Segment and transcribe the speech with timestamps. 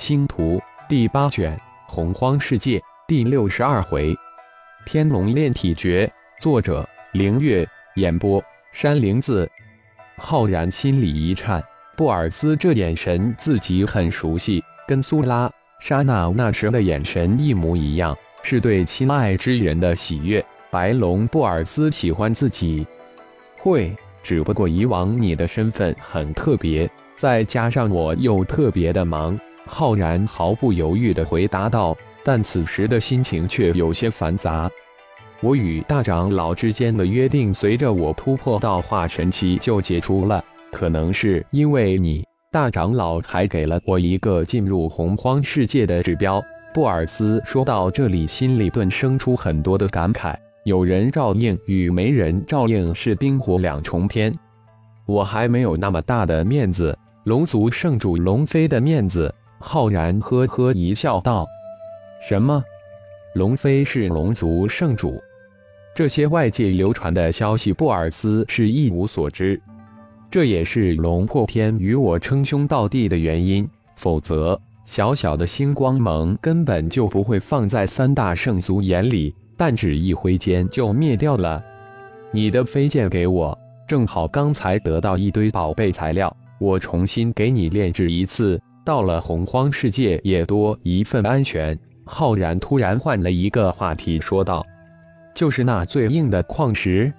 [0.00, 1.54] 星图第八卷
[1.86, 4.16] 洪荒世界第六十二回，
[4.86, 6.10] 天龙炼体诀，
[6.40, 8.42] 作者凌月，演播
[8.72, 9.46] 山灵子。
[10.16, 11.62] 浩然心里一颤，
[11.98, 15.52] 布尔斯这眼神自己很熟悉，跟苏拉、
[15.82, 20.42] 莎娜那时的眼神一模一样，是对亲爱之人的喜悦。
[20.70, 22.86] 白龙布尔斯喜欢自己，
[23.58, 29.38] 会，只不过以往你的身份很特别，再加上我又特别的忙。
[29.66, 34.70] 浩然毫不犹豫地回答道，但此时的心情却有些繁杂。
[35.40, 40.44] 我与大长老之间的约定，随着我突破到化神期就解除了。
[40.70, 46.42] 可能是因为你，大长老还给了我一个进入洪荒世界的指标。
[46.74, 50.34] 布尔斯说到这里，心里顿生出很多的感慨。
[50.64, 54.36] 有人照应与没人照应是冰火两重天，
[55.06, 56.96] 我还没有那么大的面子。
[57.24, 59.34] 龙族圣主龙飞的面子。
[59.62, 61.46] 浩然呵呵一笑，道
[62.26, 62.64] ：“什么？
[63.34, 65.22] 龙飞是龙族圣主？
[65.94, 69.60] 这些外界流传的消息，布尔斯是一无所知。
[70.30, 73.68] 这也是龙破天与我称兄道弟的原因。
[73.96, 81.62] 否则，小小的星光盟根本就不会放在三大圣族眼里，弹指一挥间就灭掉了。
[82.32, 91.78] 你的飞剑给我，正好刚才得到一堆宝贝材料，我重新给你炼制一次。”到了洪荒世界，也多一份安全。
[92.04, 94.66] 浩然突然换了一个话题，说道
[95.32, 97.12] ：“就是那最硬的矿石。”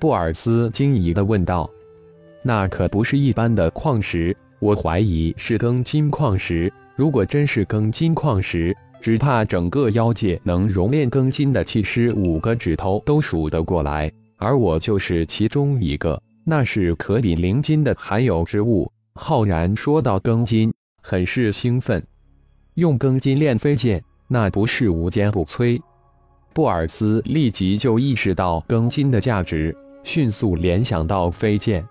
[0.00, 1.68] 布尔斯惊疑的问道
[2.42, 6.72] ：“那可不是一般的矿石，我怀疑是庚金矿石。
[6.96, 16.20] 如果真是庚金矿石，只怕整个妖界能熔炼庚金的器师五个指头都数得过来，而我就是其中一个。
[16.44, 20.72] 那是可比灵金的罕有之物。”浩然说道：“庚金。”
[21.06, 22.02] 很是兴奋，
[22.76, 25.78] 用庚金炼飞剑，那不是无坚不摧？
[26.54, 31.86] 布尔斯立即就意识到庚金的价值，迅速联想到飞剑。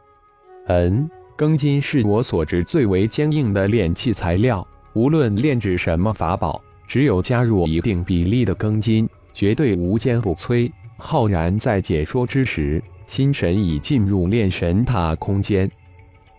[0.66, 10.72] 嗯，庚金是我所知最为坚硬的炼器材料，无论炼制什么法宝，只有加入一定比例的庚金，绝对无坚不摧。
[10.98, 15.70] 浩然在解说之时，心神已进入炼神塔空间。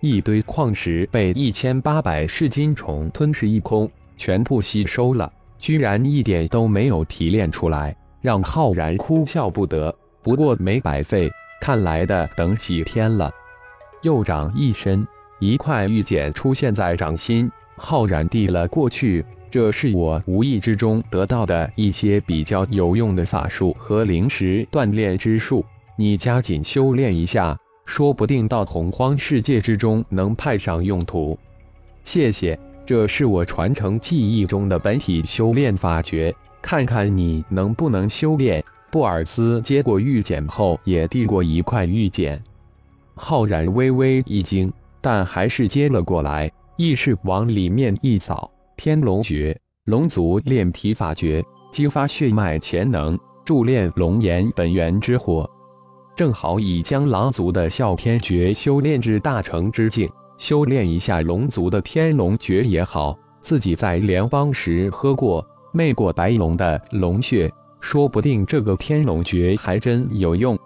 [0.04, 9.90] 一堆矿石被一千八百噬金虫吞噬一空，全部吸收了，居然一点都没有提炼出来，让浩然哭笑不得。
[10.22, 13.30] 不过没白费，看来的等几天了。
[14.02, 15.08] 右掌一伸，
[15.40, 19.24] 一块玉简出现在掌心，浩然递了过去。
[19.50, 25.64] 这是我无意之中得到的一些比较有用的法术和灵石锻炼之术，
[25.96, 27.58] 你加紧修炼一下。
[27.84, 31.38] 说不定到洪荒世界之中能派上用途。
[32.02, 38.62] 谢谢，这是我传承记忆中的本体修炼法诀，看看你能不能修炼。
[38.90, 42.40] 布尔斯接过玉简后，也递过一块玉简。
[43.16, 55.48] 浩然微微一惊，但还是接了过来，意识往里面一扫：天龙诀，龙族炼体法诀，激发血脉潜能，助炼龙炎本源之火。
[56.16, 60.08] 正好已将狼族的哮天诀修炼至大成之境，
[60.38, 63.18] 修炼一下龙族的天龙诀也好。
[63.40, 70.56] 自己在联邦时喝过、媚过白龙的龙血，说不定这个天龙诀还真有用。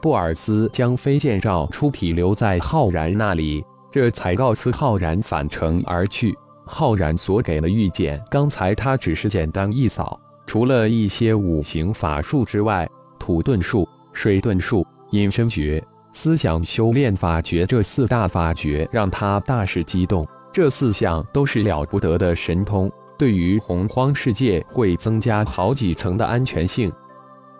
[0.00, 6.34] 布尔斯将飞剑照出体留在浩然那里，这才告辞浩然返程而去。
[6.64, 12.88] 浩然所给的玉简，刚才他只是简单一扫，除了一些五行法术之外，
[13.18, 13.86] 土遁术。
[14.16, 15.80] 水遁术、隐身诀、
[16.14, 20.26] 思想修炼法诀这四大法诀让他大是激动。
[20.50, 26.90] 这四项都是了不得的神通，对于洪荒世界会增加好几层的安全性。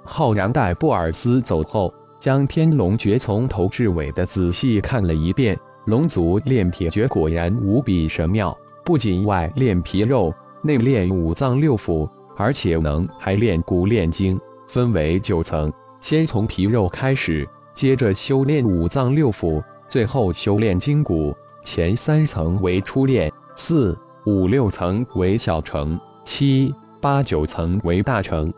[0.03, 5.55] 浩然待布尔斯走后，将天龙诀从头至尾的仔细看了一遍。
[5.85, 10.33] 龙族炼铁诀果然无比神妙，不仅外炼皮肉，
[10.63, 12.09] 内炼五脏六腑，
[12.39, 15.71] 而且能还炼骨炼精，分为九层。
[16.01, 21.37] 先从皮肉开始，接着修炼五脏六腑，最后修炼筋骨。
[21.65, 28.53] 前三层为初炼，四五六层为小成，七八九层为大成。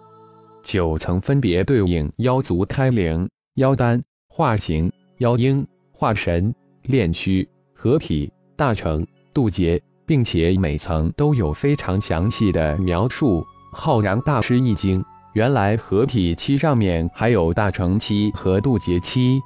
[0.62, 3.98] 九层分别对应妖族开灵、妖丹、
[4.28, 13.42] 化形、妖婴、化神、炼躯、合体、大成、渡劫，并且每层都有非常详细的描述。
[13.72, 15.02] 浩然大吃一惊。
[15.34, 19.40] 原来合体期上面还有大成期和渡劫期。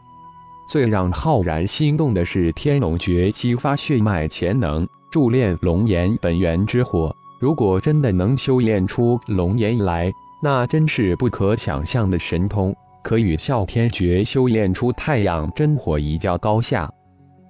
[0.68, 7.14] 最让浩然心动的是天龙诀激发血脉潜能，铸炼龙炎本源之火。
[7.38, 10.10] 如果真的能修炼出龙炎来，
[10.42, 16.90] 那真是不可想象的神通，可与哮天诀修炼出太阳真火一较高下。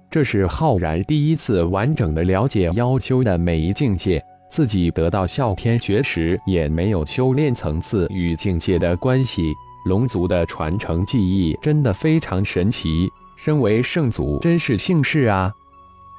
[0.09, 4.21] 这是浩然第一次完整的了解妖修的每一境界。
[4.53, 9.51] 自己得到哮天诀时，也没有修炼层次与境界的关系。
[9.85, 15.51] 龙族的传承技艺真的非常神奇，身为圣祖真是幸事啊！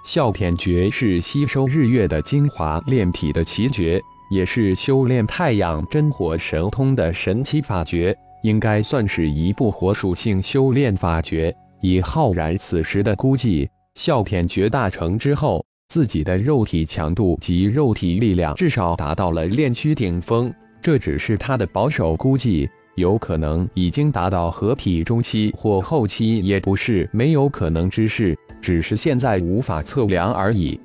[0.05, 4.03] 哮天诀是吸收日月的精华炼体的奇诀，
[4.33, 11.55] 也是修炼太阳真火神通的神奇法诀，应该算是一部火属性修炼法诀。
[11.81, 20.53] 以浩然此时的估计，哮天诀大成之后，自己的肉体强度及肉体力量至少达到了炼区顶峰。
[20.81, 28.37] 这只是他的保守估计，有可能已经达到合体中期或后期，也不是没有可能之事。
[28.61, 30.79] 只是现在无法测量而已，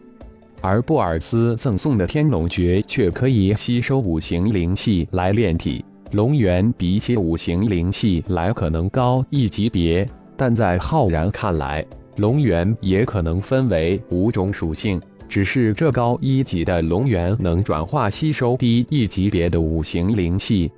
[0.61, 5.83] 而布尔斯赠送的天龙诀却可以吸收五行灵气来炼体。
[6.11, 11.85] 龙元比起五行灵气来可能高一级别，但在浩然看来，
[12.19, 20.69] 龙元也可能分为五种属性，只是这高一级的龙元能转化吸收低一级别的五行灵气。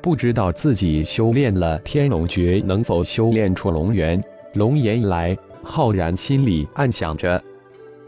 [0.00, 4.20] 不知道自己修炼了天龙诀能否修炼出龙元、
[4.54, 5.38] 龙炎来。
[5.62, 7.40] 浩然心里暗想着，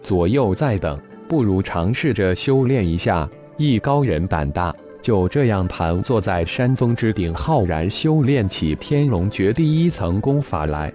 [0.02, 0.98] 左右在等，
[1.28, 3.30] 不如尝试着修炼一下。
[3.56, 10.92] 艺高人胆大，就这样盘坐在山峰之顶，浩然修炼起天龙诀第一层功法来。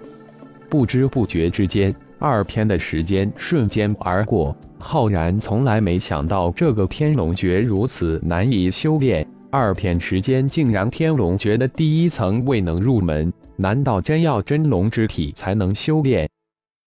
[0.70, 4.56] 不知不觉之间，二天的时间瞬间而过。
[4.78, 13.30] 浩然从来没想到这个天龙诀如此难以修炼，二天时间竟然天龙诀的第一层未能入门。
[13.56, 16.26] 难道真要真龙之体才能修炼？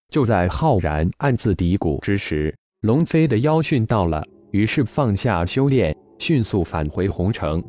[0.09, 7.62] 就在浩然暗自嘀咕之时，龙飞的妖讯到了，于是放下修炼，迅速返回红城。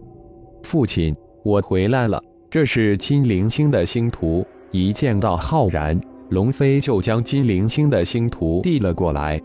[0.63, 1.15] 父亲，
[1.45, 2.23] 我回来了。
[2.49, 4.47] 这是金灵星的星图。
[4.75, 6.01] 一见到浩然，
[6.31, 9.41] 龙飞就将金灵星的星图递了过来。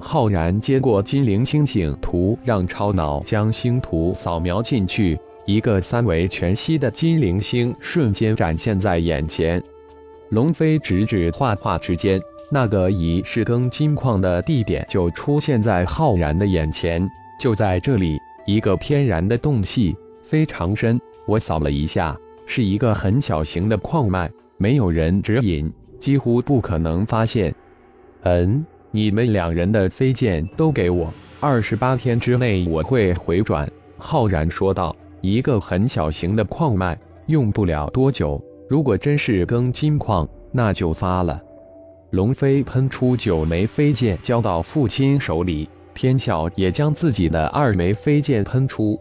[0.00, 9.62] 浩然接过金灵星星图，让超脑将星图扫描进去，一个三维全息的金灵星瞬间展现在眼前。
[10.30, 12.18] 龙飞指指画画之间，
[12.50, 17.06] 那个疑是更金矿的地点就出现在浩然的眼前。
[17.38, 18.16] 就在这里，
[18.46, 20.98] 一个天然的洞隙，非常深。
[21.26, 22.16] 我扫了一下，
[22.46, 27.54] 是一个很小型的矿脉，没有人指引，几乎不可能发现。
[28.22, 33.70] 嗯，你们两人的飞剑都给我，二十八天之内我会回转。
[33.98, 41.40] 浩然说道：“一个很小型的矿脉，用不了多久。”如果真是更金矿，那就发了。
[42.10, 45.68] 龙飞喷出九枚飞剑，交到父亲手里。
[45.92, 48.98] 天啸也将自己的二枚飞剑喷出，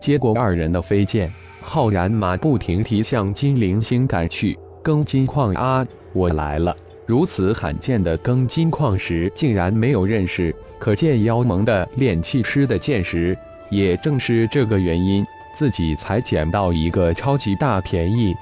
[0.00, 4.58] 接过二人的飞剑，浩然马不停蹄向金灵星赶去。
[4.86, 6.76] 庚金矿啊，我来了！
[7.06, 13.36] 如此罕见的庚金矿石，竟然没有认识，可见妖盟的炼气师的见识。
[13.68, 18.32] 也正是这个原因，自己才捡到一个超级大便宜。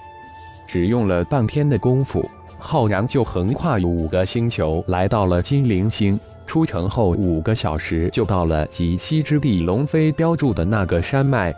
[0.66, 6.20] 只用了半天的功夫，浩然就横跨五个星球，来到了金灵星。
[6.46, 11.54] 出城后五个小时，就到了极西之地龙飞标注的那个山脉。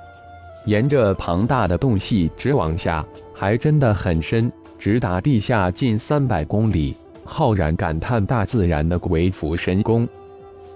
[0.64, 6.94] 沿着庞大的洞隙直往下，还真的很深，直达地下近三百公里。
[7.24, 10.08] 浩然感叹大自然的鬼斧神工，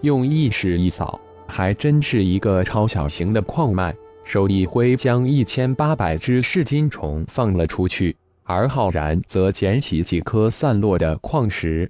[0.01, 3.95] 用意识一扫，还真是一个超小型的矿脉。
[4.25, 11.89] 手一挥，将一千八百只噬金虫放了出去，而浩然则捡起几颗散落的矿石，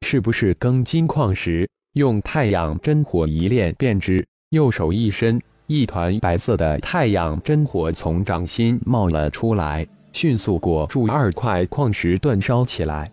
[0.00, 1.68] 是不是更金矿石？
[1.92, 4.26] 用太阳真火一炼便知。
[4.50, 13.10] 右手一伸，一团白色的太阳真火从掌心冒了出来，迅速裹住二块矿石，煅烧起来。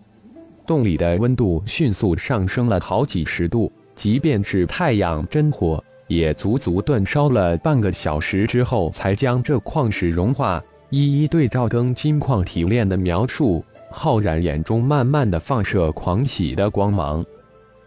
[0.67, 5.83] 洞里的温度迅速上升了好几十度，即便是太阳真火。
[6.07, 10.61] 也足足煅烧了半个小时之后，才将这矿石融化。
[10.89, 17.23] 一一对照更金矿提炼的描述，浩然眼中慢慢的放射狂喜的光芒。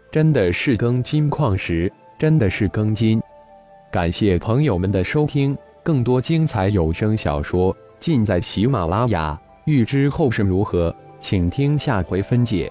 [0.09, 3.21] 真的是更金矿石，真的是更金。
[3.91, 9.39] 感谢朋友们的收听，更多精彩有声小说尽在喜马拉雅。
[9.63, 12.69] 欲知后事如何，请听下回分解。